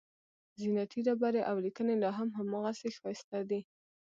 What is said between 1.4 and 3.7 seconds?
او لیکنې لاهم هماغسې ښایسته دي.